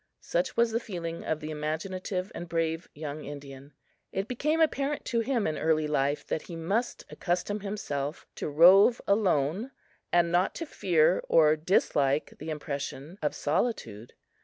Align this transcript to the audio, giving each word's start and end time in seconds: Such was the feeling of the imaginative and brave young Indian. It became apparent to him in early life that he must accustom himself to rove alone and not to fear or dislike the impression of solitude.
Such 0.21 0.57
was 0.57 0.71
the 0.71 0.79
feeling 0.79 1.23
of 1.23 1.41
the 1.41 1.51
imaginative 1.51 2.31
and 2.33 2.49
brave 2.49 2.89
young 2.95 3.23
Indian. 3.23 3.73
It 4.11 4.27
became 4.27 4.59
apparent 4.59 5.05
to 5.05 5.19
him 5.19 5.45
in 5.45 5.59
early 5.59 5.85
life 5.85 6.25
that 6.25 6.41
he 6.41 6.55
must 6.55 7.03
accustom 7.11 7.59
himself 7.59 8.25
to 8.37 8.49
rove 8.49 8.99
alone 9.07 9.69
and 10.11 10.31
not 10.31 10.55
to 10.55 10.65
fear 10.65 11.21
or 11.29 11.55
dislike 11.55 12.33
the 12.39 12.49
impression 12.49 13.19
of 13.21 13.35
solitude. 13.35 14.13